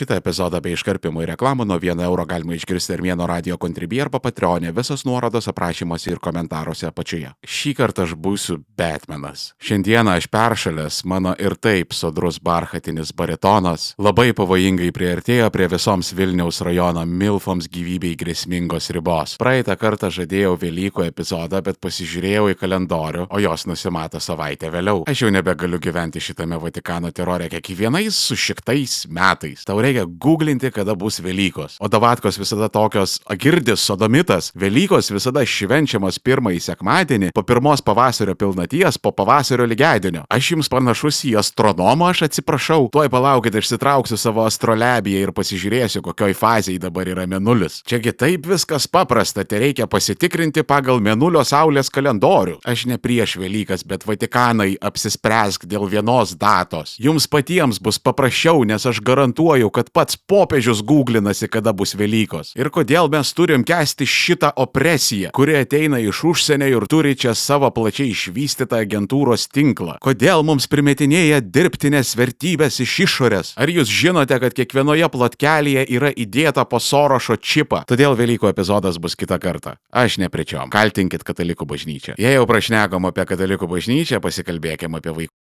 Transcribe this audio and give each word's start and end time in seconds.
Šitą 0.00 0.16
epizodą 0.16 0.62
bei 0.64 0.72
iškarpimų 0.72 1.26
ir 1.26 1.28
reklamų 1.34 1.66
nuo 1.68 1.76
1 1.76 2.00
euro 2.06 2.24
galima 2.24 2.54
išgirsti 2.56 2.94
ir 2.94 3.02
vieno 3.04 3.26
radio 3.28 3.58
kontribį 3.60 3.98
arba 4.06 4.16
patreonė, 4.24 4.70
visos 4.72 5.02
nuorodos 5.04 5.50
aprašymuose 5.50 6.14
ir 6.14 6.20
komentaruose 6.24 6.86
apačioje. 6.88 7.34
Šį 7.44 7.72
kartą 7.76 8.06
aš 8.06 8.14
būsiu 8.16 8.56
Batmanas. 8.80 9.50
Šiandieną 9.60 10.14
aš 10.16 10.30
peršalęs, 10.32 11.02
mano 11.04 11.34
ir 11.36 11.52
taip 11.60 11.92
sodrus 11.92 12.38
barchatinis 12.40 13.12
baritonas 13.12 13.90
labai 14.00 14.30
pavojingai 14.38 14.88
priartėjo 14.96 15.50
prie 15.52 15.66
visoms 15.68 16.14
Vilniaus 16.16 16.62
rajono 16.64 17.04
Milfoms 17.04 17.68
gyvybei 17.68 18.14
grėsmingos 18.16 18.88
ribos. 18.96 19.36
Praeitą 19.42 19.76
kartą 19.76 20.08
žadėjau 20.08 20.56
Velykų 20.64 21.10
epizodą, 21.10 21.60
bet 21.68 21.76
pasižiūrėjau 21.84 22.46
į 22.54 22.56
kalendorių, 22.62 23.28
o 23.28 23.42
jos 23.44 23.66
nusimato 23.68 24.16
savaitę 24.16 24.72
vėliau. 24.72 25.04
Aš 25.12 25.26
jau 25.26 25.34
nebegaliu 25.36 25.76
gyventi 25.76 26.24
šitame 26.24 26.56
Vatikano 26.64 27.12
terore 27.12 27.52
kiekvienais 27.52 28.24
sušiktais 28.30 29.02
metais. 29.12 29.68
Tau 29.68 29.76
reikia 29.90 30.06
googlinti, 30.06 30.70
kada 30.70 30.94
bus 30.94 31.20
Velykos. 31.20 31.76
O 31.80 31.88
davatkos 31.88 32.38
visada 32.38 32.68
tokios 32.68 33.20
agirdis, 33.26 33.80
sodomitas. 33.80 34.52
Velykos 34.54 35.10
visada 35.10 35.42
švenčiamas 35.46 36.18
pirmąjį 36.22 36.60
sekmadienį, 36.60 37.30
po 37.34 37.42
pirmos 37.42 37.82
pavasario 37.82 38.34
pilnaties, 38.34 38.98
po 38.98 39.12
pavasario 39.12 39.66
lygiadienio. 39.66 40.24
Aš 40.30 40.52
jums 40.54 40.70
panašus 40.70 41.22
į 41.28 41.36
astronomą, 41.40 42.10
aš 42.10 42.26
atsiprašau. 42.28 42.88
Tuoj 42.92 43.10
palaukit, 43.12 43.54
išsitrauksiu 43.54 44.18
savo 44.20 44.44
astrolebiją 44.46 45.24
ir 45.26 45.34
pasižiūrėsiu, 45.36 46.02
kokioj 46.06 46.36
fazėje 46.38 46.82
dabar 46.82 47.08
yra 47.10 47.26
menulis. 47.30 47.80
Čiagi 47.86 48.14
taip 48.16 48.46
viskas 48.50 48.86
paprasta, 48.90 49.44
tai 49.44 49.62
reikia 49.64 49.88
pasitikrinti 49.90 50.64
pagal 50.66 51.00
menulio 51.02 51.44
saulės 51.46 51.90
kalendorių. 51.92 52.60
Aš 52.64 52.86
ne 52.90 52.98
prieš 52.98 53.38
Velykas, 53.40 53.84
bet 53.86 54.06
Vatikanai 54.06 54.74
apsispręsk 54.80 55.66
dėl 55.70 55.88
vienos 55.90 56.36
datos. 56.38 56.96
Jums 57.00 57.26
patiems 57.30 57.80
bus 57.82 57.98
paprasčiau, 57.98 58.64
nes 58.68 58.84
aš 58.86 59.00
garantuoju, 59.04 59.70
kad 59.70 59.79
pats 59.88 60.18
popiežius 60.28 60.82
googlinasi, 60.84 61.48
kada 61.48 61.72
bus 61.72 61.94
Velykos. 61.96 62.52
Ir 62.58 62.68
kodėl 62.68 63.08
mes 63.08 63.32
turim 63.32 63.64
kesti 63.64 64.04
šitą 64.04 64.52
opresiją, 64.60 65.32
kuri 65.36 65.56
ateina 65.62 66.00
iš 66.04 66.20
užsienio 66.28 66.68
ir 66.68 66.86
turi 66.90 67.16
čia 67.16 67.32
savo 67.32 67.70
plačiai 67.72 68.12
išvystytą 68.12 68.82
agentūros 68.84 69.48
tinklą. 69.48 69.96
Kodėl 70.04 70.44
mums 70.44 70.68
primetinėja 70.70 71.40
dirbtinės 71.40 72.12
vertybės 72.20 72.80
iš 72.84 72.98
išorės? 73.06 73.54
Ar 73.56 73.72
jūs 73.72 73.88
žinote, 73.88 74.36
kad 74.42 74.56
kiekvienoje 74.56 75.08
plotkelėje 75.08 75.86
yra 75.96 76.12
įdėta 76.12 76.66
po 76.68 76.82
Sorošo 76.82 77.40
čipą? 77.40 77.86
Todėl 77.88 78.18
Velykų 78.20 78.52
epizodas 78.52 79.00
bus 79.00 79.16
kitą 79.16 79.40
kartą. 79.40 79.78
Aš 79.88 80.20
nepričiom. 80.20 80.68
Kaltinkit 80.74 81.24
katalikų 81.24 81.68
bažnyčią. 81.70 82.18
Jei 82.20 82.36
jau 82.36 82.46
prašnekom 82.50 83.08
apie 83.08 83.24
katalikų 83.32 83.70
bažnyčią, 83.70 84.20
pasikalbėkime 84.20 85.00
apie 85.00 85.16
vaikų. 85.16 85.39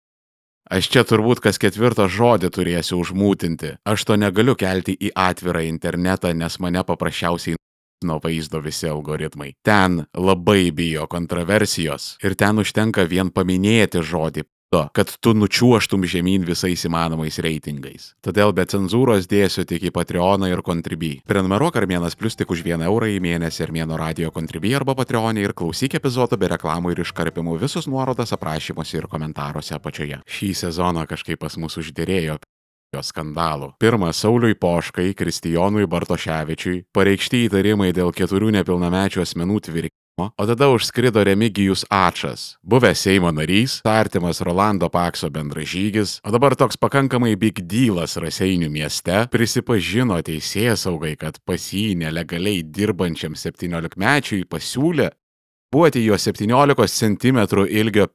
Aš 0.70 0.88
čia 0.94 1.02
turbūt 1.02 1.42
kas 1.42 1.58
ketvirtą 1.58 2.06
žodį 2.06 2.52
turėsiu 2.54 3.00
užmūtinti. 3.02 3.74
Aš 3.82 4.06
to 4.06 4.16
negaliu 4.16 4.54
kelti 4.54 4.94
į 4.94 5.10
atvirą 5.18 5.64
internetą, 5.66 6.30
nes 6.32 6.58
mane 6.62 6.84
paprasčiausiai 6.86 7.58
nuo 8.06 8.18
vaizdo 8.22 8.60
visi 8.62 8.88
algoritmai. 8.90 9.52
Ten 9.66 10.04
labai 10.14 10.70
bijo 10.74 11.06
kontroversijos 11.10 12.16
ir 12.22 12.34
ten 12.38 12.62
užtenka 12.62 13.06
vien 13.10 13.30
paminėti 13.30 14.02
žodį 14.06 14.46
to, 14.72 14.88
kad 14.96 15.12
tu 15.20 15.34
nučiuoštum 15.36 16.06
žemyn 16.08 16.46
visais 16.48 16.86
įmanomais 16.88 17.36
reitingais. 17.44 18.12
Todėl 18.24 18.54
be 18.56 18.64
cenzūros 18.68 19.28
dėsiu 19.30 19.66
tik 19.68 19.88
į 19.90 19.92
Patreoną 19.94 20.48
ir 20.48 20.64
Contribui. 20.64 21.18
Prenumeruok 21.28 21.76
Armėnas 21.82 22.16
Plus 22.16 22.38
tik 22.38 22.54
už 22.54 22.64
1 22.64 22.86
eurą 22.88 23.10
į 23.12 23.20
mėnesį 23.24 23.66
Armėno 23.66 24.00
radio 24.00 24.32
Contribui 24.34 24.72
arba 24.78 24.96
Patreonė 24.98 25.44
ir 25.44 25.56
klausyk 25.58 25.98
epizodų 26.00 26.40
be 26.40 26.52
reklamų 26.54 26.94
ir 26.94 27.04
iškarpimų 27.04 27.58
visus 27.60 27.90
nuorodas 27.90 28.32
aprašymuose 28.32 29.02
ir 29.02 29.10
komentaruose 29.12 29.76
apačioje. 29.76 30.22
Šį 30.24 30.50
sezoną 30.64 31.04
kažkaip 31.10 31.42
pas 31.44 31.58
mus 31.60 31.76
uždėrėjo 31.82 32.40
jo 32.92 33.00
skandalų. 33.00 33.72
Pirmą 33.80 34.10
Sauliui 34.12 34.56
Poškai, 34.60 35.14
Kristijonui 35.16 35.86
Bartoševičiui 35.88 36.82
pareikšti 36.92 37.46
įtarimai 37.48 37.88
dėl 37.96 38.12
keturių 38.12 38.52
nepilnamečių 38.58 39.24
asmenų 39.24 39.60
tvirkimo, 40.22 40.30
o 40.36 40.46
tada 40.46 40.68
užskrido 40.68 41.24
Remigijus 41.24 41.84
Ačas, 41.90 42.58
buvęs 42.62 42.98
Seimo 42.98 43.32
narys, 43.32 43.80
artimas 43.84 44.40
Rolando 44.40 44.88
Pakso 44.88 45.30
bendražygis, 45.30 46.20
o 46.24 46.30
dabar 46.30 46.54
toks 46.56 46.76
pakankamai 46.76 47.36
big 47.36 47.60
dealas 47.60 48.16
Raseinių 48.16 48.70
mieste, 48.70 49.26
prisipažino 49.30 50.20
teisėjas 50.22 50.86
saugai, 50.86 51.16
kad 51.16 51.38
pas 51.44 51.72
jį 51.72 51.96
nelegaliai 51.96 52.62
dirbančiam 52.62 53.34
17-mečiui 53.34 54.44
pasiūlė 54.44 55.10
buoti 55.72 56.04
jo 56.04 56.14
17 56.18 56.88
cm 56.88 57.66
ilgio 57.68 58.08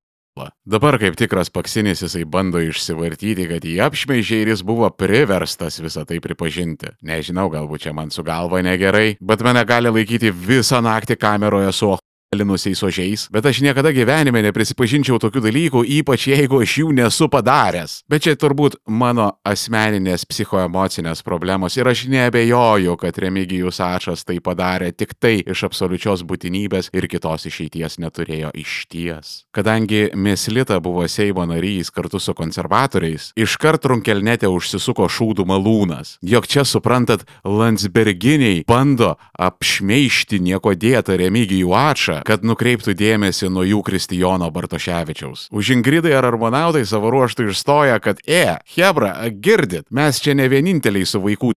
Dabar 0.67 0.97
kaip 1.01 1.17
tikras 1.19 1.51
paksinis 1.53 2.03
jisai 2.05 2.25
bando 2.29 2.61
išsivartyti, 2.63 3.47
kad 3.51 3.65
jį 3.65 3.77
apšmeižė 3.87 4.41
ir 4.43 4.51
jis 4.53 4.63
buvo 4.67 4.89
priverstas 4.93 5.79
visą 5.83 6.05
tai 6.07 6.19
pripažinti. 6.23 6.93
Nežinau, 7.07 7.49
galbūt 7.53 7.87
čia 7.87 7.95
man 7.97 8.13
su 8.13 8.25
galva 8.27 8.61
negerai, 8.65 9.17
bet 9.21 9.45
mane 9.45 9.63
gali 9.67 9.93
laikyti 9.93 10.33
visą 10.33 10.83
naktį 10.85 11.17
kameroje 11.21 11.73
su 11.73 11.95
linusiais 12.35 12.83
ožiais, 12.83 13.27
bet 13.31 13.45
aš 13.45 13.61
niekada 13.63 13.93
gyvenime 13.95 14.41
neprisipažinčiau 14.43 15.15
tokių 15.21 15.41
dalykų, 15.45 15.83
ypač 16.01 16.27
jeigu 16.27 16.59
aš 16.59 16.73
jų 16.81 16.91
nesu 16.97 17.29
padaręs. 17.31 18.01
Bet 18.11 18.25
čia 18.25 18.35
turbūt 18.35 18.75
mano 18.87 19.29
asmeninės 19.47 20.27
psichoemocinės 20.27 21.23
problemos 21.23 21.77
ir 21.79 21.87
aš 21.87 22.03
nebejoju, 22.11 22.97
kad 22.99 23.19
Remigijus 23.23 23.79
Ačas 23.79 24.25
tai 24.27 24.41
padarė 24.43 24.91
tik 24.91 25.15
tai 25.15 25.37
iš 25.39 25.63
absoliučios 25.69 26.25
būtinybės 26.27 26.91
ir 26.91 27.07
kitos 27.07 27.47
išeities 27.47 27.95
neturėjo 28.03 28.51
išties. 28.59 29.47
Kadangi 29.55 30.09
Mislita 30.13 30.81
buvo 30.83 31.07
Seimo 31.07 31.47
narys 31.47 31.93
kartu 31.95 32.19
su 32.19 32.35
konservatoriais, 32.35 33.31
iškart 33.39 33.87
runkelnete 33.87 34.51
užsisuko 34.51 35.07
šūdų 35.07 35.47
malūnas. 35.47 36.17
Jok 36.27 36.51
čia 36.51 36.67
suprantat, 36.67 37.23
Landsberginiai 37.47 38.65
bando 38.67 39.15
apšmeišti 39.39 40.43
nieko 40.43 40.75
dėtą 40.75 41.15
Remigijų 41.23 41.71
Ačą 42.17 42.27
kad 42.27 42.45
nukreiptų 42.47 42.95
dėmesį 42.97 43.51
nuo 43.53 43.65
jų 43.67 43.83
Kristijono 43.87 44.49
Bartoševičiaus. 44.53 45.47
Už 45.51 45.71
Ingridai 45.77 46.15
ar 46.17 46.27
Armonautai 46.31 46.85
savo 46.85 47.11
ruoštų 47.13 47.49
išstoja, 47.51 47.99
kad, 48.03 48.21
e, 48.27 48.57
Hebra, 48.75 49.13
girdit, 49.31 49.87
mes 49.91 50.21
čia 50.21 50.35
ne 50.35 50.49
vieninteliai 50.49 51.05
su 51.05 51.21
vaikų 51.23 51.53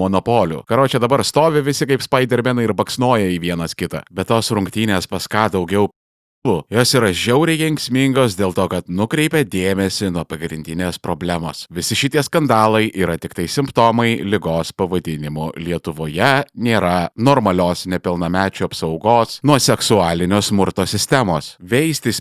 monopoliu. 0.00 0.62
Karočią 0.66 1.00
dabar 1.00 1.24
stovi 1.24 1.62
visi 1.62 1.86
kaip 1.86 2.02
Spider-Manai 2.02 2.66
ir 2.66 2.74
baksnoja 2.76 3.28
į 3.30 3.40
vienas 3.42 3.76
kitą. 3.78 4.02
Bet 4.10 4.30
tos 4.32 4.50
rungtynės 4.50 5.08
pas 5.10 5.28
ką 5.30 5.48
daugiau 5.52 5.90
Jos 6.42 6.90
yra 6.98 7.12
žiauriai 7.14 7.60
kenksmingos 7.60 8.34
dėl 8.34 8.50
to, 8.56 8.64
kad 8.66 8.88
nukreipia 8.90 9.44
dėmesį 9.46 10.08
nuo 10.10 10.24
pagrindinės 10.26 10.98
problemos. 10.98 11.68
Visi 11.70 11.94
šitie 11.94 12.18
skandalai 12.26 12.88
yra 12.98 13.14
tik 13.14 13.36
tai 13.38 13.44
simptomai 13.46 14.16
lygos 14.26 14.72
pavadinimu. 14.74 15.52
Lietuvoje 15.62 16.32
nėra 16.58 17.12
normalios 17.14 17.86
nepilnamečių 17.86 18.66
apsaugos 18.66 19.38
nuo 19.46 19.60
seksualinio 19.62 20.42
smurto 20.42 20.82
sistemos. 20.90 21.54
Veistis 21.62 22.18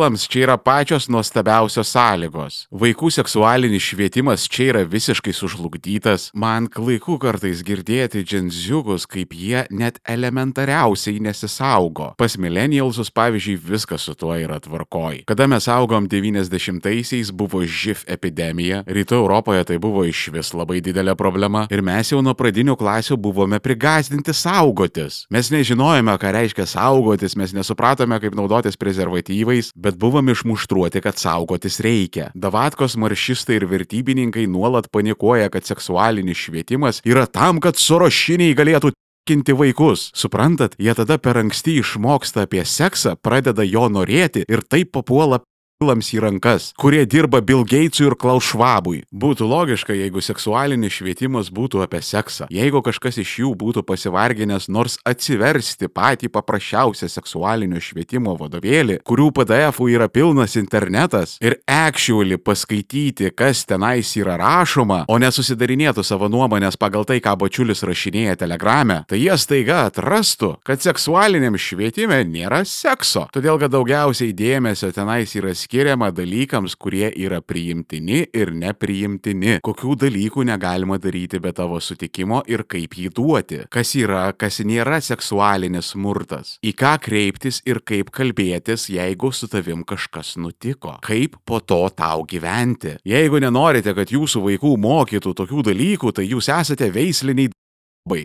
Mokyklams 0.00 0.28
čia 0.28 0.46
yra 0.46 0.56
pačios 0.56 1.10
nuostabiausios 1.12 1.90
sąlygos. 1.92 2.54
Vaikų 2.72 3.10
seksualinis 3.12 3.84
švietimas 3.84 4.46
čia 4.48 4.70
yra 4.70 4.80
visiškai 4.88 5.34
sužlugdytas. 5.36 6.30
Man 6.32 6.70
klaiku 6.72 7.18
kartais 7.20 7.60
girdėti 7.60 8.22
dženziukus, 8.24 9.04
kaip 9.04 9.34
jie 9.36 9.66
net 9.68 9.98
elementariausiai 10.08 11.20
nesisaugo. 11.20 12.14
Pas 12.16 12.36
millennialsus, 12.40 13.10
pavyzdžiui, 13.12 13.58
viskas 13.60 14.06
su 14.08 14.14
tuo 14.16 14.32
yra 14.32 14.56
tvarkoj. 14.56 15.26
Kada 15.28 15.44
mes 15.44 15.68
augom 15.68 16.08
90-aisiais, 16.08 17.28
buvo 17.28 17.60
živ 17.68 18.06
epidemija, 18.08 18.80
rytų 18.88 19.20
Europoje 19.20 19.68
tai 19.68 19.76
buvo 19.76 20.06
iš 20.08 20.30
vis 20.32 20.54
labai 20.56 20.80
didelė 20.80 21.12
problema 21.12 21.66
ir 21.68 21.84
mes 21.84 22.14
jau 22.14 22.22
nuo 22.24 22.32
pradinių 22.32 22.78
klasių 22.80 23.20
buvome 23.20 23.60
prigazdinti 23.60 24.32
saugotis. 24.32 25.26
Mes 25.28 25.52
nežinojome, 25.52 26.16
ką 26.16 26.32
reiškia 26.38 26.64
saugotis, 26.72 27.36
mes 27.36 27.52
nesupratome, 27.52 28.16
kaip 28.24 28.38
naudotis 28.38 28.80
prezervatyvais, 28.80 29.74
bet 29.76 29.89
buvom 29.98 30.28
išmuštruoti, 30.28 31.00
kad 31.00 31.18
saugotis 31.18 31.80
reikia. 31.80 32.30
Davatkos 32.34 32.96
maršistai 33.00 33.58
ir 33.60 33.66
vertybininkai 33.70 34.46
nuolat 34.46 34.90
panikuoja, 34.92 35.50
kad 35.50 35.66
seksualinis 35.66 36.38
švietimas 36.46 37.02
yra 37.04 37.26
tam, 37.26 37.60
kad 37.60 37.78
sorošiniai 37.80 38.56
galėtų 38.58 38.92
kinti 39.28 39.54
vaikus. 39.54 40.10
Suprantat, 40.16 40.74
jie 40.78 40.94
tada 40.96 41.18
per 41.18 41.38
anksti 41.38 41.78
išmoksta 41.80 42.46
apie 42.46 42.64
seksą, 42.66 43.16
pradeda 43.22 43.66
jo 43.66 43.86
norėti 43.92 44.44
ir 44.48 44.64
taip 44.66 44.92
papuola 44.96 45.42
lams 45.80 46.10
į 46.12 46.18
rankas, 46.20 46.64
kurie 46.76 47.06
dirba 47.08 47.38
Bill 47.40 47.62
Gatesui 47.64 48.10
ir 48.10 48.14
Klaus 48.20 48.44
Schwabui. 48.50 48.98
Būtų 49.16 49.46
logiška, 49.48 49.94
jeigu 49.96 50.20
seksualinis 50.20 50.92
švietimas 50.92 51.48
būtų 51.56 51.80
apie 51.86 52.02
seksą, 52.04 52.50
jeigu 52.52 52.82
kažkas 52.84 53.16
iš 53.22 53.30
jų 53.40 53.52
būtų 53.56 53.80
pasivarginęs 53.88 54.68
nors 54.68 54.98
atsiversti 55.08 55.88
patį 55.88 56.28
paprasčiausią 56.34 57.08
seksualinio 57.08 57.80
švietimo 57.80 58.34
vadovėlį, 58.36 58.98
kurių 59.08 59.30
PDF-ų 59.38 59.88
yra 59.94 60.10
pilnas 60.12 60.58
internetas 60.60 61.38
ir 61.40 61.56
actually 61.64 62.36
paskaityti, 62.36 63.32
kas 63.32 63.64
tenais 63.64 64.12
yra 64.20 64.36
rašoma, 64.36 65.06
o 65.08 65.16
nesusidarinėtų 65.16 66.04
savo 66.04 66.28
nuomonės 66.28 66.76
pagal 66.76 67.08
tai, 67.08 67.22
ką 67.24 67.38
bačiulis 67.40 67.80
rašinėja 67.88 68.36
telegrame, 68.44 69.00
tai 69.08 69.22
jie 69.22 69.32
staiga 69.40 69.86
atrastų, 69.88 70.58
kad 70.60 70.84
seksualiniam 70.84 71.56
švietime 71.56 72.20
nėra 72.28 72.66
sekso, 72.68 73.30
todėl 73.32 73.56
kad 73.64 73.72
daugiausiai 73.72 74.36
dėmesio 74.36 74.92
tenais 74.92 75.32
yra 75.40 75.56
skiriama 75.56 75.69
skiriama 75.70 76.10
dalykams, 76.10 76.74
kurie 76.74 77.12
yra 77.14 77.38
priimtini 77.40 78.24
ir 78.34 78.50
nepriimtini. 78.50 79.60
Kokių 79.62 79.94
dalykų 80.02 80.42
negalima 80.48 80.96
daryti 80.98 81.38
be 81.38 81.52
tavo 81.54 81.78
sutikimo 81.78 82.40
ir 82.50 82.64
kaip 82.66 82.96
jį 82.98 83.10
duoti. 83.14 83.60
Kas 83.70 83.94
yra, 83.94 84.32
kas 84.34 84.58
nėra 84.66 84.98
seksualinis 84.98 85.92
smurtas. 85.94 86.56
Į 86.66 86.74
ką 86.74 86.96
kreiptis 87.04 87.60
ir 87.70 87.78
kaip 87.86 88.10
kalbėtis, 88.10 88.88
jeigu 88.90 89.30
su 89.30 89.46
tavim 89.46 89.84
kažkas 89.86 90.34
nutiko. 90.42 90.96
Kaip 91.06 91.38
po 91.46 91.60
to 91.62 91.84
tau 91.94 92.26
gyventi. 92.26 92.96
Jeigu 93.06 93.38
nenorite, 93.38 93.94
kad 93.94 94.10
jūsų 94.10 94.42
vaikų 94.48 94.74
mokytų 94.74 95.36
tokių 95.38 95.68
dalykų, 95.70 96.14
tai 96.18 96.26
jūs 96.32 96.50
esate 96.50 96.90
veisliniai. 96.90 97.54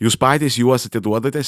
Jūs 0.02 0.18
patys 0.18 0.58
juos 0.58 0.88
atiduodate 0.90 1.46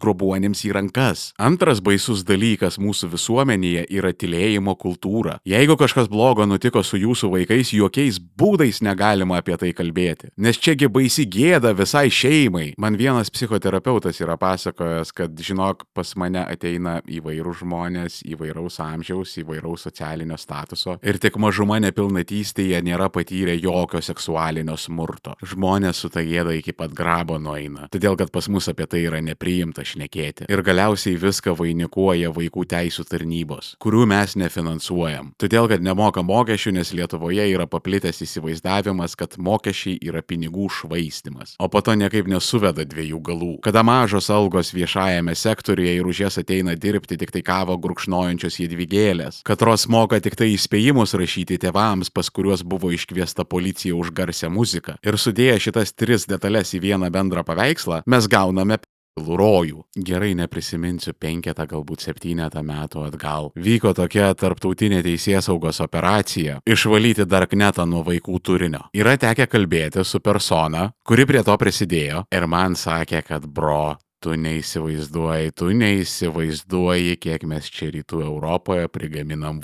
grobuonėms 0.00 0.64
į 0.64 0.72
rankas. 0.74 1.26
Antras 1.36 1.82
baisus 1.84 2.24
dalykas 2.24 2.78
mūsų 2.80 3.10
visuomenėje 3.12 3.84
yra 3.92 4.14
tylėjimo 4.16 4.74
kultūra. 4.80 5.38
Jeigu 5.44 5.76
kažkas 5.80 6.08
blogo 6.08 6.46
nutiko 6.48 6.82
su 6.82 6.98
jūsų 6.98 7.30
vaikais, 7.36 7.74
jokiais 7.76 8.18
būdais 8.18 8.80
negalima 8.82 9.38
apie 9.42 9.58
tai 9.60 9.74
kalbėti. 9.76 10.32
Nes 10.40 10.58
čiagi 10.58 10.88
baisi 10.88 11.28
gėda 11.28 11.74
visai 11.76 12.08
šeimai. 12.08 12.72
Man 12.80 12.96
vienas 12.96 13.30
psichoterapeutas 13.34 14.20
yra 14.24 14.38
pasakojęs, 14.40 15.12
kad 15.12 15.36
žinok, 15.36 15.86
pas 15.94 16.14
mane 16.16 16.42
ateina 16.48 16.98
įvairūs 17.04 17.62
žmonės, 17.62 18.22
įvairaus 18.32 18.80
amžiaus, 18.82 19.36
įvairaus 19.44 19.84
socialinio 19.86 20.38
statuso 20.40 20.96
ir 21.02 21.18
tik 21.22 21.36
mažuma 21.40 21.80
nepilnatystėje 21.82 22.80
nėra 22.84 23.10
patyrę 23.12 23.56
jokio 23.58 24.00
seksualinio 24.04 24.76
smurto. 24.80 25.34
Žmonės 25.44 26.04
su 26.04 26.10
ta 26.12 26.22
gėda 26.24 26.54
iki 26.56 26.74
pat 26.76 26.94
grabo 26.94 27.38
nueina. 27.42 27.88
Todėl, 27.92 28.16
kad 28.20 28.30
pas 28.34 28.48
mus 28.52 28.68
apie 28.70 28.86
tai 28.90 29.02
yra 29.08 29.20
nepriimta 29.24 29.73
rimta 29.74 29.84
šnekėti. 29.84 30.46
Ir 30.48 30.62
galiausiai 30.62 31.18
viską 31.18 31.54
vainikuoja 31.58 32.30
vaikų 32.32 32.64
teisų 32.70 33.04
tarnybos, 33.08 33.74
kurių 33.82 34.06
mes 34.06 34.36
nefinansuojam. 34.36 35.34
Todėl, 35.38 35.68
kad 35.68 35.82
nemoka 35.82 36.22
mokesčių, 36.22 36.74
nes 36.78 36.92
Lietuvoje 36.94 37.46
yra 37.50 37.66
paplitęs 37.66 38.22
įsivaizdavimas, 38.22 39.16
kad 39.16 39.36
mokesčiai 39.38 39.98
yra 40.00 40.22
pinigų 40.22 40.68
švaistimas. 40.70 41.56
O 41.58 41.68
po 41.68 41.82
to 41.82 41.94
niekaip 41.94 42.26
nesuveda 42.30 42.84
dviejų 42.84 43.20
galų. 43.20 43.52
Kada 43.64 43.82
mažos 43.82 44.30
algos 44.30 44.72
viešajame 44.74 45.34
sektoriuje 45.34 45.96
ir 45.98 46.06
už 46.06 46.24
jas 46.26 46.38
ateina 46.38 46.76
dirbti 46.76 47.18
tik 47.18 47.32
tai 47.34 47.42
kavo 47.42 47.76
gurkšnojančios 47.78 48.60
jėdvigėlės, 48.62 49.42
katros 49.44 49.88
moka 49.88 50.20
tik 50.20 50.36
tai 50.38 50.52
įspėjimus 50.54 51.16
rašyti 51.18 51.58
tėvams, 51.58 52.12
pas 52.14 52.30
kuriuos 52.30 52.62
buvo 52.62 52.92
iškviesta 52.94 53.44
policija 53.44 53.96
už 53.96 54.14
garsią 54.14 54.52
muziką. 54.52 54.98
Ir 55.02 55.18
sudėję 55.18 55.58
šitas 55.66 55.94
tris 55.94 56.28
detalės 56.30 56.74
į 56.76 56.82
vieną 56.84 57.10
bendrą 57.14 57.44
paveikslą, 57.46 58.02
mes 58.06 58.28
gauname 58.30 58.78
rojų. 59.16 59.84
Gerai 59.94 60.34
neprisiminsiu 60.34 61.14
penketą, 61.18 61.66
galbūt 61.70 62.04
septynetą 62.04 62.62
metų 62.66 63.04
atgal. 63.08 63.50
Vyko 63.54 63.94
tokia 63.94 64.32
tarptautinė 64.34 65.02
teisės 65.06 65.46
saugos 65.46 65.80
operacija- 65.80 66.60
išvalyti 66.74 67.24
darknetą 67.24 67.86
nuo 67.86 68.04
vaikų 68.04 68.40
turinio. 68.40 68.88
Yra 68.94 69.16
tekę 69.16 69.46
kalbėti 69.46 70.04
su 70.04 70.20
persona, 70.20 70.92
kuri 71.04 71.26
prie 71.26 71.42
to 71.42 71.56
prisidėjo 71.56 72.24
ir 72.30 72.46
man 72.46 72.74
sakė, 72.74 73.24
kad 73.24 73.46
bro, 73.46 73.96
tu 74.20 74.30
neįsivaizduoji, 74.30 75.54
tu 75.54 75.66
neįsivaizduoji, 75.66 77.18
kiek 77.20 77.42
mes 77.44 77.70
čia 77.70 77.90
rytų 77.90 78.22
Europoje 78.24 78.88
prigaminam 78.88 79.60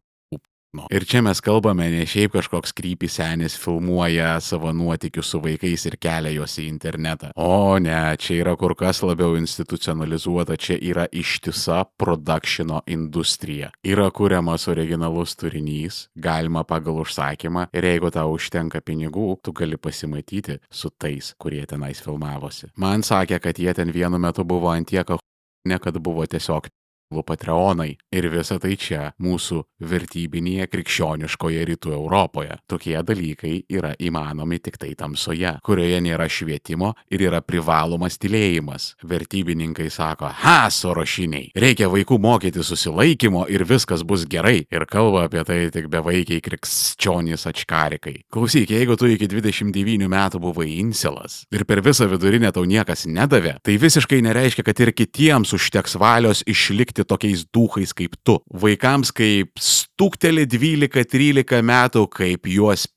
Nu. 0.72 0.84
Ir 0.94 1.02
čia 1.02 1.18
mes 1.18 1.40
kalbame 1.42 1.88
ne 1.90 2.04
šiaip 2.06 2.36
kažkoks 2.36 2.70
krypį 2.78 3.08
senis 3.10 3.56
filmuoja 3.58 4.36
savo 4.44 4.70
nuotikius 4.70 5.32
su 5.32 5.40
vaikais 5.42 5.88
ir 5.90 5.96
kelia 5.98 6.30
juos 6.36 6.54
į 6.62 6.68
internetą. 6.70 7.32
O 7.34 7.74
ne, 7.82 8.14
čia 8.22 8.36
yra 8.44 8.54
kur 8.58 8.76
kas 8.78 9.02
labiau 9.02 9.34
institucionalizuota, 9.40 10.54
čia 10.54 10.78
yra 10.78 11.08
ištisa 11.10 11.82
produkšino 11.98 12.84
industrija. 12.86 13.72
Yra 13.82 14.06
kuriamas 14.14 14.68
originalus 14.70 15.34
turinys, 15.40 16.04
galima 16.14 16.62
pagal 16.62 17.02
užsakymą 17.02 17.66
ir 17.74 17.90
jeigu 17.90 18.14
tau 18.14 18.36
užtenka 18.38 18.78
pinigų, 18.86 19.40
tu 19.42 19.50
gali 19.50 19.74
pasimatyti 19.74 20.60
su 20.70 20.94
tais, 20.94 21.34
kurie 21.34 21.66
tenais 21.66 21.98
filmavosi. 22.04 22.70
Man 22.78 23.02
sakė, 23.02 23.42
kad 23.42 23.58
jie 23.58 23.74
ten 23.74 23.90
vienu 23.90 24.22
metu 24.22 24.46
buvo 24.46 24.70
antiek, 24.70 25.18
ne 25.66 25.82
kad 25.82 25.98
buvo 25.98 26.30
tiesiog 26.30 26.70
patreonai 27.26 27.96
ir 28.14 28.28
visa 28.30 28.58
tai 28.62 28.76
čia 28.78 29.10
mūsų 29.20 29.60
vertybinėje 29.90 30.68
krikščioniškoje 30.70 31.64
rytų 31.70 31.94
Europoje. 31.96 32.56
Tokie 32.70 32.96
dalykai 33.06 33.64
yra 33.70 33.92
įmanomi 33.98 34.60
tik 34.62 34.78
tai 34.80 34.92
tamsoje, 34.98 35.56
kurioje 35.66 36.00
nėra 36.04 36.28
švietimo 36.30 36.92
ir 37.10 37.24
yra 37.26 37.42
privalomas 37.42 38.18
tylėjimas. 38.22 38.94
Vertybininkai 39.02 39.88
sako, 39.92 40.30
ha, 40.42 40.70
sorošiniai, 40.70 41.50
reikia 41.58 41.90
vaikų 41.92 42.20
mokyti 42.22 42.64
susilaikymo 42.64 43.46
ir 43.50 43.66
viskas 43.68 44.04
bus 44.06 44.26
gerai. 44.30 44.62
Ir 44.70 44.86
kalba 44.90 45.26
apie 45.26 45.44
tai 45.46 45.60
tik 45.74 45.90
bevaikiai 45.92 46.42
krikščionys 46.44 47.46
ačkarikai. 47.50 48.16
Klausyk, 48.32 48.70
jeigu 48.70 48.96
tu 49.00 49.10
iki 49.10 49.28
29 49.30 50.08
metų 50.10 50.42
buvai 50.42 50.70
inselas 50.78 51.42
ir 51.50 51.64
per 51.68 51.82
visą 51.84 52.06
vidurinę 52.10 52.52
tau 52.54 52.66
niekas 52.68 53.06
nedavė, 53.10 53.56
tai 53.64 53.76
visiškai 53.80 54.20
nereiškia, 54.24 54.64
kad 54.66 54.80
ir 54.84 54.92
kitiems 54.96 55.54
užteks 55.56 55.96
valios 56.00 56.44
išlikti 56.50 56.99
būti 57.00 57.08
tokiais 57.08 57.46
duhais 57.52 57.92
kaip 57.92 58.16
tu. 58.24 58.40
Vaikams 58.52 59.12
kaip 59.12 59.50
stukteli 59.58 60.46
12-13 60.46 61.62
metų, 61.62 62.08
kaip 62.08 62.46
juos 62.46 62.88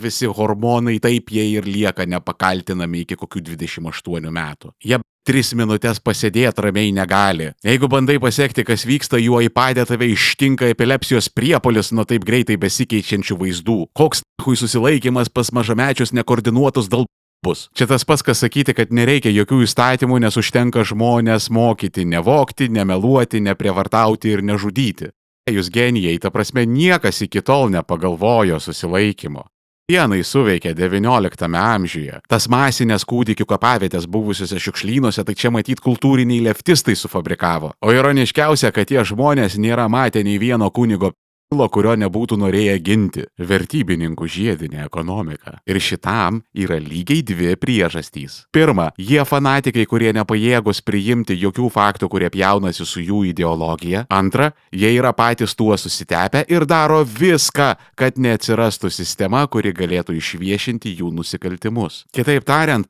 visi 0.00 0.26
hormonai, 0.26 1.00
taip 1.00 1.30
jie 1.30 1.58
ir 1.58 1.64
lieka 1.66 2.06
nepakaltinami 2.06 3.02
iki 3.02 3.16
kokių 3.16 3.42
28 3.42 4.30
metų. 4.30 4.72
Jie 4.84 5.00
tris 5.26 5.52
minutės 5.54 5.98
pasėdėti 5.98 6.62
ramiai 6.62 6.92
negali. 6.92 7.52
Jeigu 7.64 7.88
bandai 7.88 8.18
pasiekti, 8.22 8.64
kas 8.64 8.86
vyksta, 8.86 9.18
juo 9.18 9.40
įpadė 9.42 9.84
tave 9.86 10.06
ištinka 10.12 10.70
epilepsijos 10.70 11.28
priepolis 11.28 11.90
nuo 11.92 12.04
taip 12.04 12.24
greitai 12.24 12.56
besikeičiančių 12.56 13.38
vaizdų. 13.38 13.78
Koks 13.92 14.22
hui 14.44 14.54
susilaikimas 14.56 15.30
pas 15.30 15.50
mažamečius 15.50 16.14
nekoordinuotus 16.14 16.90
dėl 16.90 17.06
bus. 17.42 17.68
Čia 17.74 17.86
tas 17.86 18.04
pats, 18.04 18.22
kas 18.22 18.42
sakyti, 18.42 18.74
kad 18.74 18.92
nereikia 18.94 19.32
jokių 19.34 19.62
įstatymų, 19.66 20.20
nes 20.22 20.38
užtenka 20.38 20.84
žmonės 20.86 21.50
mokyti 21.50 22.06
nevokti, 22.06 22.70
nemeluoti, 22.70 23.42
neprievartauti 23.42 24.32
ir 24.32 24.44
nežudyti. 24.46 25.10
Jūs 25.50 25.72
genijai, 25.74 26.20
ta 26.22 26.30
prasme, 26.30 26.62
niekas 26.66 27.24
iki 27.26 27.42
tol 27.42 27.66
nepagalvojo 27.74 28.60
susilaikymo. 28.62 29.48
Vienai 29.90 30.22
suveikė 30.22 30.70
XIX 30.78 31.58
amžiuje. 31.58 32.20
Tas 32.30 32.46
masinės 32.48 33.02
kūdikių 33.04 33.44
kapavietės 33.50 34.06
buvusiuose 34.06 34.60
šiukšlynuose, 34.62 35.24
tai 35.26 35.34
čia 35.34 35.50
matyt 35.50 35.82
kultūriniai 35.82 36.44
leftistai 36.46 36.94
sufabrikavo. 36.96 37.72
O 37.82 37.90
ironiškiausia, 37.90 38.70
kad 38.70 38.86
tie 38.88 39.02
žmonės 39.02 39.58
nėra 39.58 39.88
matę 39.90 40.22
nei 40.22 40.38
vieno 40.38 40.70
kunigo 40.70 41.10
kurio 41.72 41.94
nebūtų 42.00 42.38
norėję 42.40 42.76
ginti- 42.82 43.24
vertybininkų 43.50 44.26
žiedinė 44.26 44.84
ekonomika. 44.86 45.58
Ir 45.66 45.76
šitam 45.76 46.42
yra 46.54 46.78
lygiai 46.80 47.22
dvi 47.22 47.56
priežastys. 47.56 48.46
Pirma, 48.52 48.92
jie 48.98 49.24
fanatikai, 49.24 49.86
kurie 49.86 50.12
nepajėgus 50.12 50.82
priimti 50.82 51.36
jokių 51.36 51.70
faktų, 51.70 52.08
kurie 52.08 52.30
pjaunasi 52.30 52.86
su 52.86 53.00
jų 53.00 53.32
ideologija. 53.32 54.06
Antra, 54.08 54.52
jie 54.72 54.98
yra 54.98 55.12
patys 55.12 55.54
tuo 55.54 55.76
susitepę 55.76 56.44
ir 56.48 56.66
daro 56.66 57.04
viską, 57.04 57.76
kad 57.96 58.14
neatsirastų 58.14 58.90
sistema, 58.90 59.46
kuri 59.46 59.72
galėtų 59.72 60.16
išviešinti 60.16 60.96
jų 60.96 61.12
nusikaltimus. 61.12 62.04
Kitaip 62.12 62.44
tariant, 62.44 62.86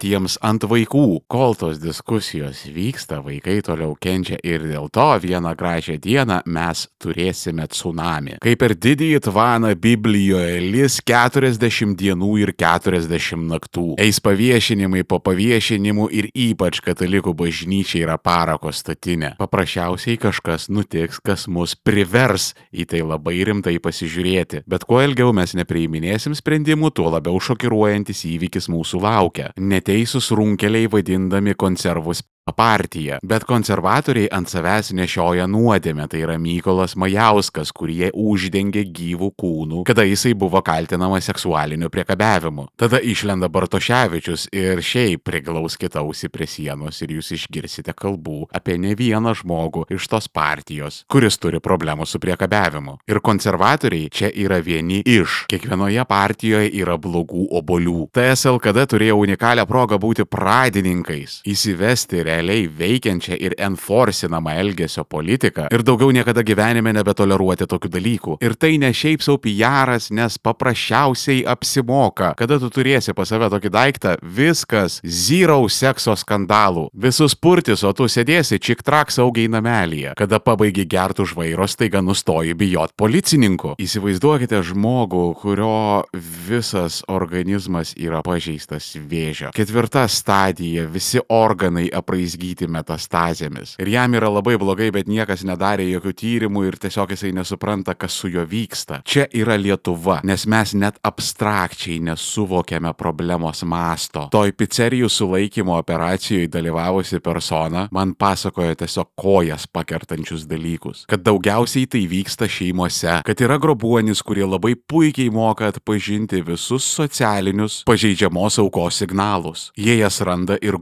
jiems 0.00 0.38
ant 0.40 0.64
vaikų. 0.64 1.22
Kol 1.30 1.54
tos 1.58 1.80
diskusijos 1.82 2.64
vyksta, 2.72 3.20
vaikai 3.24 3.60
toliau 3.64 3.92
kenčia 4.00 4.38
ir 4.40 4.64
dėl 4.64 4.88
to 4.92 5.04
vieną 5.20 5.52
gražią 5.58 5.98
dieną 6.00 6.40
mes 6.46 6.86
turėsime 7.02 7.66
tsunami. 7.68 8.38
Kaip 8.42 8.60
per 8.62 8.74
didįjį 8.78 9.20
tvaną 9.26 9.74
Biblijoje 9.76 10.60
lis 10.64 11.00
40 11.04 11.96
dienų 11.98 12.30
ir 12.40 12.54
40 12.56 13.44
naktų. 13.50 13.86
Eis 14.00 14.20
paviešinimai 14.24 15.04
po 15.04 15.20
paviešinimų 15.20 16.08
ir 16.14 16.30
ypač 16.32 16.80
katalikų 16.84 17.34
bažnyčia 17.36 18.04
yra 18.06 18.16
parako 18.16 18.72
statinė. 18.72 19.34
Paprasčiausiai 19.42 20.16
kažkas 20.20 20.70
nutiks, 20.72 21.20
kas 21.20 21.46
mus 21.48 21.76
privers 21.76 22.52
į 22.72 22.88
tai 22.88 23.02
labai 23.04 23.42
rimtai 23.44 23.76
pasižiūrėti. 23.82 24.64
Bet 24.64 24.88
kuo 24.88 25.02
ilgiau 25.04 25.34
mes 25.36 25.52
nepriiminėsim 25.58 26.36
sprendimų, 26.38 26.94
tuo 26.96 27.10
labiau 27.12 27.40
šokiruojantis 27.42 28.24
įvykis 28.30 28.70
mūsų 28.72 29.02
laukia. 29.04 29.52
Ne 29.60 29.81
neteisūs 29.82 30.30
runkeliai 30.38 30.86
vadindami 30.90 31.54
konservus 31.58 32.22
partija. 32.50 33.18
Bet 33.22 33.44
konservatoriai 33.46 34.30
ant 34.34 34.50
savęs 34.50 34.90
nešioja 34.96 35.46
nuodėmę, 35.46 36.08
tai 36.10 36.24
yra 36.24 36.38
Mykolas 36.42 36.96
Majauskas, 36.98 37.70
kurie 37.70 38.10
uždengė 38.10 38.82
gyvų 38.90 39.30
kūnų, 39.38 39.82
kada 39.86 40.02
jisai 40.06 40.34
buvo 40.34 40.62
kaltinamas 40.64 41.28
seksualiniu 41.30 41.90
priekabiavimu. 41.92 42.66
Tada 42.80 42.98
išlenda 42.98 43.46
Bartoševičius 43.52 44.48
ir 44.52 44.82
šiaip 44.82 45.22
priglaus 45.28 45.78
kitausi 45.78 46.30
prie 46.32 46.48
sienos 46.50 46.98
ir 47.04 47.14
jūs 47.18 47.30
išgirsite 47.38 47.94
kalbų 47.94 48.48
apie 48.50 48.78
ne 48.80 48.96
vieną 48.98 49.36
žmogų 49.38 49.86
iš 49.94 50.08
tos 50.10 50.26
partijos, 50.28 51.04
kuris 51.12 51.38
turi 51.38 51.62
problemų 51.62 52.08
su 52.08 52.18
priekabiavimu. 52.22 52.98
Ir 53.06 53.22
konservatoriai 53.22 54.10
čia 54.10 54.32
yra 54.32 54.58
vieni 54.64 55.02
iš. 55.06 55.44
Kiekvienoje 55.52 56.04
partijoje 56.08 56.72
yra 56.82 56.98
blogų 56.98 57.46
obolių. 57.60 58.08
TSLKD 58.16 58.88
turėjo 58.90 59.20
unikalią 59.22 59.66
progą 59.68 60.00
būti 60.02 60.26
pradininkais, 60.26 61.40
įsivesti 61.46 62.24
realiai 62.32 62.66
veikiančią 62.66 63.36
ir 63.40 63.54
enforcinamą 63.60 64.56
elgesio 64.62 65.04
politiką 65.04 65.68
ir 65.72 65.84
daugiau 65.86 66.12
niekada 66.14 66.44
gyvenime 66.46 66.92
nebetoleruoti 66.96 67.68
tokių 67.68 67.90
dalykų. 67.92 68.36
Ir 68.44 68.56
tai 68.56 68.76
ne 68.80 68.92
šiaip 68.94 69.22
sau 69.24 69.38
pijaras, 69.42 70.10
nes 70.14 70.38
paprasčiausiai 70.42 71.44
apsimoka. 71.48 72.32
Kada 72.38 72.58
tu 72.62 72.70
turėsi 72.72 73.14
pas 73.16 73.28
save 73.28 73.50
tokį 73.52 73.72
daiktą, 73.72 74.16
viskas, 74.22 75.00
zero 75.04 75.60
sekso 75.68 76.14
skandalų. 76.18 76.88
Visus 76.92 77.36
purtis, 77.38 77.84
o 77.84 77.92
tu 77.96 78.08
sėdėsi 78.10 78.60
čik 78.62 78.82
trak 78.86 79.12
saugiai 79.14 79.50
namelyje. 79.52 80.14
Kada 80.18 80.40
pabaigi 80.42 80.86
gertų 80.88 81.26
žvairo, 81.32 81.68
staiga 81.70 82.02
nustoji 82.04 82.56
bijot 82.58 82.94
policininkų. 82.98 83.76
Įsivaizduokite 83.82 84.62
žmogų, 84.72 85.24
kurio 85.42 86.02
visas 86.48 87.02
organizmas 87.12 87.94
yra 87.96 88.22
pažeistas 88.26 88.92
vėžio. 88.96 89.52
Ketvirta 89.56 90.06
stadija, 90.10 90.86
visi 90.90 91.22
organai 91.32 91.88
apraizgyti 92.22 92.68
metastazėmis. 92.70 93.76
Ir 93.82 93.90
jam 93.90 94.14
yra 94.14 94.30
labai 94.30 94.56
blogai, 94.58 94.90
bet 94.94 95.08
niekas 95.10 95.42
nedarė 95.44 95.88
jokių 95.90 96.12
tyrimų 96.14 96.64
ir 96.68 96.76
tiesiog 96.78 97.10
jisai 97.10 97.32
nesupranta, 97.34 97.94
kas 97.94 98.14
su 98.14 98.30
juo 98.30 98.44
vyksta. 98.46 99.02
Čia 99.04 99.26
yra 99.34 99.56
Lietuva, 99.58 100.20
nes 100.24 100.46
mes 100.46 100.74
net 100.74 100.98
abstrakčiai 101.02 101.98
nesuvokiame 102.00 102.92
problemos 102.94 103.64
masto. 103.64 104.28
Toj 104.32 104.52
pizzerijų 104.54 105.10
sulaikymo 105.10 105.76
operacijoje 105.80 106.50
dalyvavusi 106.52 107.20
persona 107.20 107.88
man 107.92 108.14
pasakojo 108.14 108.76
tiesiog 108.78 109.10
kojas 109.18 109.66
pakertančius 109.66 110.46
dalykus. 110.46 111.04
Kad 111.10 111.24
daugiausiai 111.26 111.88
tai 111.90 112.04
vyksta 112.10 112.48
šeimose, 112.48 113.18
kad 113.26 113.42
yra 113.42 113.58
grobuonis, 113.58 114.22
kurie 114.22 114.46
labai 114.46 114.76
puikiai 114.76 115.32
moka 115.32 115.72
atpažinti 115.72 116.42
visus 116.46 116.86
socialinius 116.86 117.82
pažeidžiamos 117.88 118.60
aukos 118.62 119.02
signalus. 119.02 119.70
Jie 119.76 119.98
jas 119.98 120.20
randa 120.22 120.58
ir 120.62 120.78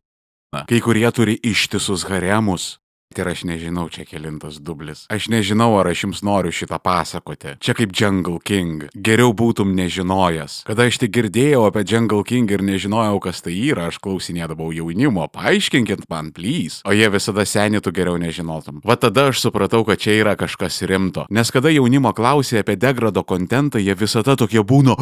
Kai 0.51 0.81
kurie 0.81 1.11
turi 1.11 1.39
ištisus 1.43 2.05
haremus. 2.11 2.79
Ir 3.19 3.27
aš 3.27 3.41
nežinau, 3.43 3.89
čia 3.91 4.05
kelintas 4.07 4.61
dublis. 4.63 5.01
Aš 5.11 5.27
nežinau, 5.35 5.73
ar 5.81 5.89
aš 5.91 6.05
jums 6.05 6.21
noriu 6.23 6.53
šitą 6.55 6.77
pasakoti. 6.79 7.57
Čia 7.59 7.75
kaip 7.75 7.91
Jungle 7.91 8.39
King. 8.39 8.85
Geriau 8.95 9.33
būtum 9.35 9.73
nežinojęs. 9.75 10.61
Kada 10.69 10.87
aš 10.87 11.01
tik 11.03 11.11
girdėjau 11.17 11.65
apie 11.67 11.83
Jungle 11.91 12.23
King 12.23 12.47
ir 12.55 12.63
nežinojau, 12.63 13.19
kas 13.25 13.43
tai 13.43 13.57
yra, 13.59 13.89
aš 13.91 13.99
klausinėdavau 13.99 14.71
jaunimo, 14.71 15.27
paaiškinkit 15.27 16.05
man, 16.07 16.29
please. 16.31 16.85
O 16.87 16.95
jie 16.95 17.09
visada 17.11 17.43
seniai 17.43 17.83
tu 17.83 17.91
geriau 17.91 18.15
nežinotum. 18.15 18.79
Va 18.87 18.95
tada 18.95 19.27
aš 19.33 19.43
supratau, 19.43 19.83
kad 19.89 19.99
čia 19.99 20.15
yra 20.21 20.37
kažkas 20.39 20.79
rimto. 20.87 21.27
Nes 21.35 21.51
kada 21.51 21.75
jaunimo 21.75 22.15
klausė 22.15 22.63
apie 22.63 22.79
degrado 22.79 23.27
kontentą, 23.27 23.83
jie 23.83 23.99
visada 23.99 24.39
tokie 24.39 24.63
būna, 24.63 24.95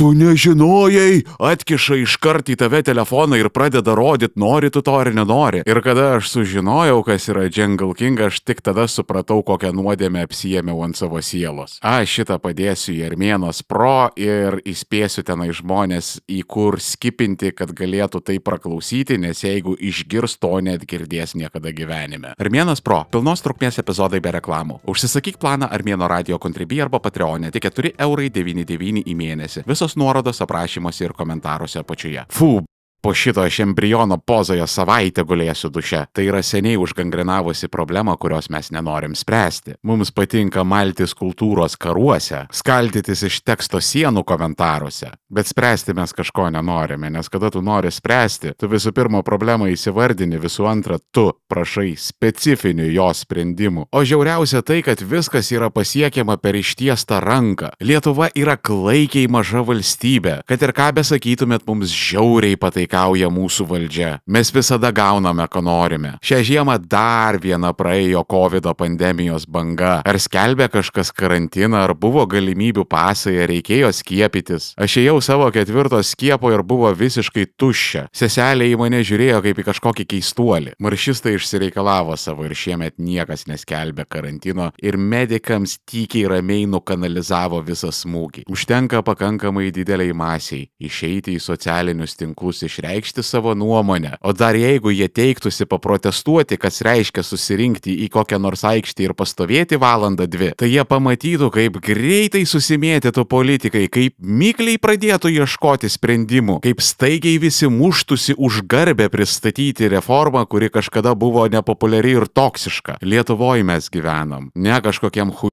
tu 0.00 0.14
nežinojai, 0.16 1.26
atkiša 1.36 2.00
iškart 2.06 2.48
į 2.48 2.56
tave 2.64 2.80
telefoną 2.88 3.36
ir 3.36 3.52
pradeda 3.52 3.92
rodyti, 3.92 4.40
nori 4.40 4.72
tu 4.72 4.80
to 4.80 4.96
ar 4.96 5.12
nenori. 5.12 5.60
Ir 5.68 5.84
kada 5.84 6.14
aš 6.16 6.32
sužinojau, 6.32 7.04
kas 7.04 7.28
yra 7.28 7.49
Jungle 7.50 7.94
King, 7.94 8.20
aš 8.20 8.40
tik 8.46 8.62
tada 8.62 8.86
supratau, 8.88 9.42
kokią 9.46 9.72
nuodėmę 9.74 10.22
apsijėmiau 10.26 10.84
ant 10.86 10.98
savo 10.98 11.20
sielos. 11.24 11.78
Aš 11.82 12.20
šitą 12.20 12.38
padėsiu 12.42 12.94
į 12.94 13.02
Armėnos 13.08 13.62
Pro 13.66 14.10
ir 14.20 14.60
įspėsiu 14.68 15.24
tenai 15.26 15.50
žmonės, 15.56 16.20
į 16.30 16.40
kur 16.48 16.78
skipinti, 16.80 17.52
kad 17.56 17.74
galėtų 17.76 18.22
tai 18.24 18.38
praklausyti, 18.38 19.18
nes 19.20 19.42
jeigu 19.44 19.74
išgirs 19.76 20.38
to 20.40 20.52
net 20.64 20.86
girdės 20.88 21.34
niekada 21.34 21.74
gyvenime. 21.74 22.34
Armėnas 22.38 22.84
Pro- 22.84 23.04
pilnos 23.12 23.42
trukmės 23.42 23.82
epizodai 23.82 24.22
be 24.22 24.32
reklamų. 24.38 24.80
Užsisakyk 24.86 25.38
planą 25.42 25.70
Armėno 25.70 26.08
radio 26.08 26.38
kontribį 26.38 26.82
arba 26.86 27.00
Patreonė 27.00 27.50
tik 27.50 27.64
4,99 27.64 29.02
į 29.04 29.14
mėnesį. 29.14 29.66
Visos 29.66 29.96
nuorodos 29.96 30.40
aprašymuose 30.40 31.04
ir 31.04 31.12
komentaruose 31.12 31.80
apačioje. 31.82 32.26
Fū, 32.30 32.64
Po 33.02 33.14
šito 33.14 33.40
aš 33.40 33.62
embriono 33.64 34.18
pozoje 34.18 34.66
savaitę 34.68 35.24
gulėsiu 35.24 35.70
duše. 35.72 36.02
Tai 36.12 36.24
yra 36.28 36.42
seniai 36.44 36.76
užgangrinavusi 36.76 37.70
problema, 37.72 38.16
kurios 38.20 38.50
mes 38.52 38.68
nenorim 38.70 39.14
spręsti. 39.16 39.78
Mums 39.88 40.10
patinka 40.12 40.64
maltis 40.68 41.14
kultūros 41.16 41.78
karuose, 41.80 42.42
skaldytis 42.52 43.24
iš 43.24 43.38
teksto 43.40 43.80
sienų 43.80 44.24
komentaruose. 44.28 45.14
Bet 45.32 45.48
spręsti 45.48 45.94
mes 45.96 46.12
kažko 46.12 46.50
nenorime, 46.52 47.08
nes 47.10 47.32
kada 47.32 47.48
tu 47.50 47.62
nori 47.64 47.88
spręsti, 47.88 48.52
tu 48.60 48.68
visų 48.68 48.92
pirma 48.92 49.22
problemą 49.24 49.70
įsivardini, 49.72 50.36
visų 50.42 50.68
antra, 50.68 50.98
tu 51.14 51.30
prašai 51.48 51.94
specifinių 51.96 52.90
jo 52.90 53.08
sprendimų. 53.16 53.86
O 53.96 54.04
žiauriausia 54.04 54.60
tai, 54.60 54.82
kad 54.84 55.00
viskas 55.00 55.48
yra 55.54 55.70
pasiekiama 55.72 56.36
per 56.36 56.60
ištiestą 56.60 57.22
ranką. 57.24 57.72
Lietuva 57.80 58.28
yra 58.36 58.58
klaikiai 58.60 59.30
maža 59.32 59.64
valstybė. 59.64 60.42
Kad 60.44 60.68
ir 60.68 60.76
ką 60.76 60.92
besakytumėt, 61.00 61.64
mums 61.70 61.96
žiauriai 61.96 62.60
patai 62.60 62.89
pataikauja 62.90 63.30
mūsų 63.30 63.66
valdžia. 63.68 64.20
Mes 64.26 64.50
visada 64.52 64.90
gauname, 64.92 65.46
ko 65.48 65.60
norime. 65.62 66.18
Šią 66.22 66.42
žiemą 66.42 66.78
dar 66.88 67.38
viena 67.38 67.72
praėjo 67.72 68.24
COVID 68.28 68.74
pandemijos 68.76 69.46
banga. 69.46 70.02
Ar 70.04 70.18
skelbė 70.18 70.68
kažkas 70.68 71.12
karantiną, 71.12 71.84
ar 71.84 71.94
buvo 71.94 72.26
galimybių 72.26 72.84
pasai, 72.88 73.42
ar 73.42 73.48
reikėjo 73.50 73.90
skiepytis. 73.92 74.74
Aš 74.76 74.98
ėjau 75.02 75.20
savo 75.20 75.50
ketvirto 75.50 76.00
skiepo 76.02 76.50
ir 76.52 76.62
buvo 76.62 76.90
visiškai 76.92 77.46
tuščia. 77.56 78.08
Seselė 78.12 78.70
į 78.72 78.78
mane 78.80 79.02
žiūrėjo 79.02 79.42
kaip 79.42 79.58
į 79.58 79.66
kažkokį 79.70 80.06
keistuolį. 80.14 80.74
Maršistai 80.80 81.36
išsireikalavo 81.36 82.16
savo 82.16 82.44
ir 82.44 82.54
šiemet 82.54 82.98
niekas 82.98 83.46
neskelbė 83.46 84.06
karantino 84.08 84.70
ir 84.82 84.98
medikams 84.98 85.78
tykiai 85.86 86.28
ramiai 86.30 86.66
nukanalizavo 86.70 87.62
visą 87.62 87.92
smūgį. 87.94 88.46
Užtenka 88.50 89.02
pakankamai 89.06 89.70
dideliai 89.74 90.14
masiai 90.16 90.68
išeiti 90.80 91.36
į 91.36 91.42
socialinius 91.42 92.16
tinklus 92.18 92.64
iš 92.66 92.79
išreikšti 92.80 93.22
savo 93.22 93.54
nuomonę. 93.54 94.16
O 94.20 94.32
dar 94.32 94.56
jeigu 94.56 94.90
jie 94.90 95.08
teiktųsi 95.08 95.66
paprotestuoti, 95.66 96.56
kas 96.56 96.80
reiškia 96.80 97.22
susirinkti 97.22 97.92
į 98.04 98.08
kokią 98.10 98.40
nors 98.40 98.64
aikštę 98.64 99.04
ir 99.04 99.14
pastovėti 99.14 99.78
valandą 99.80 100.26
dvi, 100.26 100.52
tai 100.56 100.70
jie 100.70 100.84
pamatytų, 100.84 101.50
kaip 101.52 101.80
greitai 101.80 102.44
susimėtytų 102.46 103.24
politikai, 103.28 103.88
kaip 103.88 104.16
mikliai 104.18 104.78
pradėtų 104.80 105.32
ieškoti 105.36 105.90
sprendimų, 105.90 106.60
kaip 106.64 106.80
staigiai 106.80 107.38
visi 107.38 107.68
muštųsi 107.68 108.36
už 108.38 108.62
garbę 108.64 109.10
pristatyti 109.10 109.88
reformą, 109.88 110.46
kuri 110.46 110.70
kažkada 110.70 111.14
buvo 111.14 111.46
nepopuliari 111.48 112.16
ir 112.16 112.28
toksiška. 112.28 112.98
Lietuvoje 113.02 113.64
mes 113.64 113.90
gyvenam, 113.92 114.50
ne 114.54 114.80
kažkokiam 114.80 115.30
hu 115.30 115.50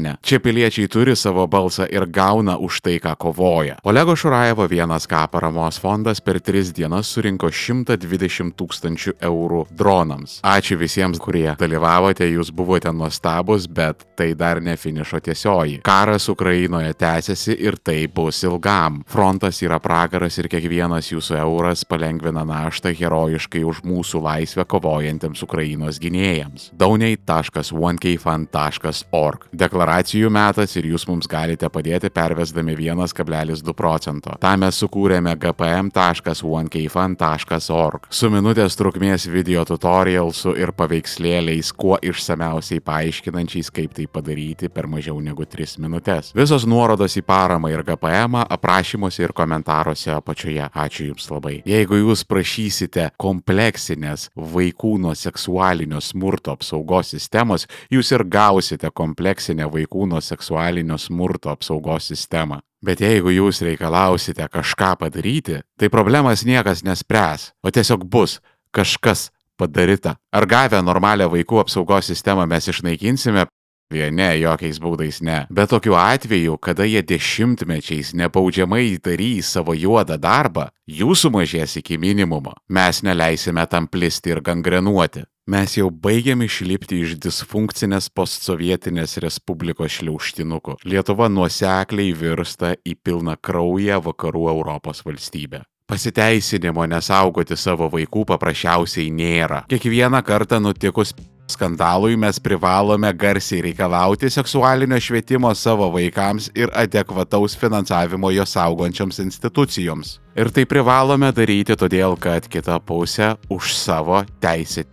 Ne. 0.00 0.16
Čia 0.24 0.40
piliečiai 0.40 0.88
turi 0.88 1.12
savo 1.12 1.44
balsą 1.46 1.84
ir 1.92 2.08
gauna 2.08 2.56
už 2.56 2.80
tai, 2.80 2.96
ką 2.96 3.12
kovoja. 3.12 3.76
Olego 3.84 4.16
Šuraevo 4.16 4.64
vienas 4.64 5.04
K 5.06 5.28
paramos 5.28 5.76
fondas 5.76 6.16
per 6.24 6.40
tris 6.40 6.72
dienas 6.72 7.12
surinko 7.12 7.52
120 7.52 8.56
tūkstančių 8.56 9.20
eurų 9.20 9.68
dronams. 9.76 10.40
Ačiū 10.40 10.80
visiems, 10.80 11.20
kurie 11.20 11.52
dalyvavote, 11.60 12.24
jūs 12.24 12.48
buvote 12.56 12.88
nuostabus, 12.88 13.68
bet 13.68 14.16
tai 14.16 14.32
dar 14.32 14.64
ne 14.64 14.80
finišo 14.80 15.20
tiesioji. 15.20 15.84
Karas 15.84 16.24
Ukrainoje 16.32 16.96
tęsiasi 16.96 17.52
ir 17.60 17.76
tai 17.76 18.08
bus 18.08 18.40
ilgam. 18.48 19.04
Frontas 19.04 19.60
yra 19.60 19.76
pragaras 19.76 20.40
ir 20.40 20.48
kiekvienas 20.48 21.12
jūsų 21.12 21.36
euras 21.42 21.84
palengvina 21.84 22.48
naštą 22.48 22.96
herojiškai 22.96 23.60
už 23.60 23.84
mūsų 23.84 24.24
laisvę 24.24 24.64
kovojantiems 24.64 25.44
Ukrainos 25.44 26.00
gynėjams. 26.00 26.72
dauniai.1kfan.org. 26.80 29.52
Deklaracijų 29.82 30.28
metas 30.30 30.76
ir 30.78 30.86
jūs 30.92 31.08
mums 31.10 31.26
galite 31.26 31.66
padėti 31.66 32.06
pervesdami 32.14 32.78
1,2 32.78 33.74
procento. 33.74 34.30
Tam 34.38 34.62
mes 34.62 34.78
sukūrėme 34.78 35.34
gpm.1kfan.org 35.42 38.06
su 38.06 38.30
minutės 38.30 38.78
trukmės 38.78 39.26
video 39.26 39.66
tutorialsu 39.66 40.54
ir 40.54 40.70
paveikslėliais, 40.78 41.74
kuo 41.74 41.98
išsameusiai 41.98 42.78
paaiškinančiais, 42.86 43.74
kaip 43.74 43.98
tai 43.98 44.06
padaryti 44.06 44.70
per 44.70 44.86
mažiau 44.86 45.18
negu 45.18 45.42
3 45.42 45.82
minutės. 45.82 46.30
Visos 46.38 46.62
nuorodos 46.62 47.18
į 47.18 47.26
paramą 47.26 47.74
ir 47.74 47.82
gpm 47.82 48.38
aprašymuose 48.44 49.26
ir 49.26 49.34
komentaruose 49.34 50.14
apačioje. 50.14 50.70
Ačiū 50.70 51.10
Jums 51.10 51.26
labai. 51.34 51.58
Jeigu 51.66 51.98
Jūs 52.04 52.22
prašysite 52.30 53.10
kompleksinės 53.18 54.30
vaikų 54.38 55.02
nuo 55.08 55.18
seksualinio 55.18 55.98
smurto 55.98 56.54
apsaugos 56.54 57.10
sistemos, 57.16 57.66
Jūs 57.90 58.14
ir 58.14 58.22
gausite 58.30 58.86
kompleksinę 58.94 59.71
vaikų 59.72 60.08
nuo 60.10 60.20
seksualinio 60.20 60.98
smurto 60.98 61.52
apsaugos 61.52 62.10
sistemą. 62.12 62.60
Bet 62.82 63.00
jeigu 63.00 63.30
jūs 63.30 63.62
reikalausite 63.62 64.48
kažką 64.50 64.96
padaryti, 64.98 65.60
tai 65.78 65.90
problemas 65.90 66.42
niekas 66.44 66.82
nespręs, 66.82 67.52
o 67.62 67.70
tiesiog 67.70 68.04
bus 68.10 68.40
kažkas 68.74 69.30
padaryta. 69.56 70.16
Ar 70.34 70.46
gavę 70.50 70.82
normalią 70.82 71.30
vaikų 71.30 71.62
apsaugos 71.62 72.10
sistemą 72.10 72.46
mes 72.50 72.68
išnaikinsime? 72.72 73.46
Ne, 73.92 74.30
jokiais 74.40 74.78
būdais 74.80 75.20
ne. 75.20 75.42
Bet 75.52 75.68
tokiu 75.68 75.94
atveju, 76.00 76.56
kada 76.56 76.86
jie 76.88 77.02
dešimtmečiais 77.04 78.14
nebaudžiamai 78.16 78.96
darys 79.04 79.52
savo 79.52 79.74
juodą 79.76 80.16
darbą, 80.16 80.70
jų 80.88 81.12
sumažės 81.12 81.76
iki 81.76 81.98
minimumo. 82.00 82.54
Mes 82.68 83.02
neleisime 83.04 83.66
tam 83.68 83.86
plisti 83.86 84.32
ir 84.32 84.40
gangrenuoti. 84.40 85.26
Mes 85.50 85.72
jau 85.74 85.88
baigiam 85.90 86.38
išlipti 86.44 87.00
iš 87.02 87.16
disfunkcinės 87.18 88.06
postsovietinės 88.14 89.16
respublikos 89.24 89.96
šliauštinukų. 89.96 90.76
Lietuva 90.86 91.26
nuosekliai 91.26 92.12
virsta 92.14 92.76
į 92.86 92.94
pilną 93.02 93.34
kraują 93.42 93.98
vakarų 94.04 94.44
Europos 94.52 95.02
valstybę. 95.02 95.64
Pasiteisinimo 95.90 96.86
nesaugoti 96.86 97.58
savo 97.58 97.90
vaikų 97.90 98.22
paprasčiausiai 98.30 99.10
nėra. 99.10 99.64
Kiekvieną 99.66 100.22
kartą 100.22 100.62
nutikus 100.62 101.10
skandalui 101.50 102.14
mes 102.14 102.38
privalome 102.38 103.10
garsiai 103.10 103.66
reikalauti 103.66 104.30
seksualinio 104.30 105.02
švietimo 105.02 105.50
savo 105.58 105.90
vaikams 105.90 106.52
ir 106.54 106.70
adekvataus 106.70 107.58
finansavimo 107.58 108.30
jo 108.30 108.46
saugančioms 108.46 109.18
institucijoms. 109.26 110.20
Ir 110.38 110.54
tai 110.54 110.70
privalome 110.70 111.34
daryti 111.34 111.74
todėl, 111.74 112.14
kad 112.14 112.46
kita 112.46 112.78
pusė 112.78 113.34
už 113.50 113.74
savo 113.74 114.22
teisę 114.38 114.86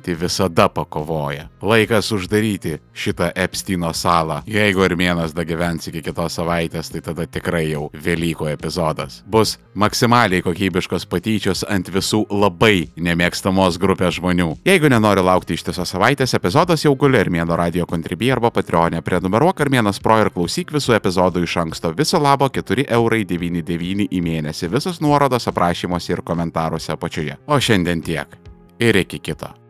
visada 0.00 0.68
pakovoja. 0.68 1.48
Laikas 1.62 2.12
uždaryti 2.12 2.78
šitą 2.94 3.30
Epsteino 3.36 3.92
salą. 3.92 4.42
Jeigu 4.46 4.82
Armėnas 4.82 5.34
dagyvens 5.34 5.88
iki 5.88 6.02
kitos 6.02 6.36
savaitės, 6.38 6.90
tai 6.90 7.00
tada 7.00 7.26
tikrai 7.26 7.70
jau 7.70 7.90
Velykų 7.92 8.48
epizodas. 8.52 9.22
Bus 9.26 9.58
maksimaliai 9.74 10.42
kokybiškos 10.42 11.06
patyčios 11.06 11.64
ant 11.68 11.88
visų 11.92 12.24
labai 12.30 12.88
nemėgstamos 12.96 13.78
grupės 13.78 14.16
žmonių. 14.18 14.56
Jeigu 14.64 14.88
nenori 14.88 15.22
laukti 15.22 15.54
ištisos 15.54 15.94
savaitės, 15.94 16.34
epizodas 16.34 16.84
jau 16.84 16.94
guli 16.96 17.20
Armėno 17.20 17.56
radio 17.56 17.86
kontribį 17.86 18.32
arba 18.32 18.50
Patreonė. 18.50 19.02
Prenumeruok 19.02 19.60
Armėnas 19.60 20.00
Pro 20.02 20.18
ir 20.20 20.32
klausyk 20.34 20.72
visų 20.72 20.96
epizodų 20.98 21.44
iš 21.44 21.56
anksto. 21.66 21.92
Viso 21.96 22.20
labo 22.20 22.48
4,99 22.48 22.86
eurai 22.90 24.08
į 24.08 24.22
mėnesį. 24.24 24.72
Visos 24.72 25.00
nuorodos 25.04 25.48
aprašymuose 25.48 26.16
ir 26.16 26.22
komentaruose 26.26 26.92
apačioje. 26.92 27.38
O 27.46 27.60
šiandien 27.60 28.02
tiek. 28.02 28.38
Ir 28.82 28.96
iki 28.96 29.20
kito. 29.22 29.61